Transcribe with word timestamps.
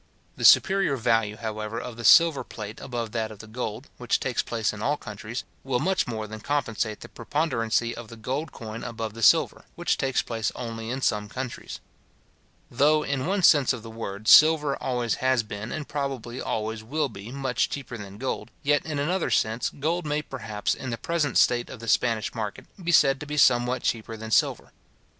The 0.35 0.45
superior 0.45 0.97
value, 0.97 1.35
however, 1.37 1.79
of 1.79 1.95
the 1.95 2.03
silver 2.03 2.43
plate 2.43 2.81
above 2.81 3.11
that 3.11 3.29
of 3.29 3.37
the 3.37 3.45
gold, 3.45 3.87
which 3.97 4.19
takes 4.19 4.41
place 4.41 4.73
in 4.73 4.81
all 4.81 4.97
countries, 4.97 5.43
will 5.63 5.79
much 5.79 6.07
more 6.07 6.25
than 6.25 6.39
compensate 6.39 7.01
the 7.01 7.07
preponderancy 7.07 7.93
of 7.95 8.07
the 8.07 8.15
gold 8.17 8.51
coin 8.51 8.83
above 8.83 9.13
the 9.13 9.21
silver, 9.21 9.65
which 9.75 9.99
takes 9.99 10.23
place 10.23 10.51
only 10.55 10.89
in 10.89 11.03
some 11.03 11.29
countries. 11.29 11.79
Though, 12.71 13.03
in 13.03 13.27
one 13.27 13.43
sense 13.43 13.73
of 13.73 13.83
the 13.83 13.91
word, 13.91 14.27
silver 14.27 14.75
always 14.77 15.13
has 15.21 15.43
been, 15.43 15.71
and 15.71 15.87
probably 15.87 16.41
always 16.41 16.81
will 16.83 17.07
be, 17.07 17.31
much 17.31 17.69
cheaper 17.69 17.95
than 17.95 18.17
gold; 18.17 18.49
yet, 18.63 18.83
in 18.83 18.97
another 18.97 19.29
sense, 19.29 19.69
gold 19.69 20.07
may 20.07 20.23
perhaps, 20.23 20.73
in 20.73 20.89
the 20.89 20.97
present 20.97 21.37
state 21.37 21.69
of 21.69 21.79
the 21.79 21.87
Spanish 21.87 22.33
market, 22.33 22.65
be 22.83 22.91
said 22.91 23.19
to 23.19 23.27
be 23.27 23.37
somewhat 23.37 23.83
cheaper 23.83 24.17
than 24.17 24.31
silver. 24.31 24.71